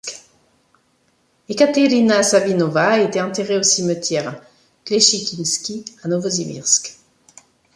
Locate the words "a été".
2.93-3.21